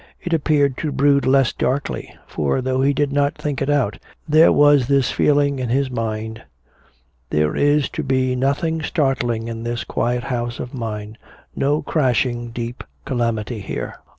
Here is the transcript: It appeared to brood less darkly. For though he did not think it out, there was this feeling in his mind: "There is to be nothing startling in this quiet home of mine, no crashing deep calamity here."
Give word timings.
It 0.19 0.33
appeared 0.33 0.77
to 0.77 0.91
brood 0.91 1.27
less 1.27 1.53
darkly. 1.53 2.11
For 2.25 2.59
though 2.59 2.81
he 2.81 2.91
did 2.91 3.11
not 3.13 3.35
think 3.35 3.61
it 3.61 3.69
out, 3.69 3.99
there 4.27 4.51
was 4.51 4.87
this 4.87 5.11
feeling 5.11 5.59
in 5.59 5.69
his 5.69 5.91
mind: 5.91 6.41
"There 7.29 7.55
is 7.55 7.87
to 7.89 8.01
be 8.01 8.35
nothing 8.35 8.81
startling 8.81 9.47
in 9.47 9.61
this 9.61 9.83
quiet 9.83 10.23
home 10.23 10.49
of 10.57 10.73
mine, 10.73 11.19
no 11.55 11.83
crashing 11.83 12.49
deep 12.49 12.83
calamity 13.05 13.59
here." 13.59 13.97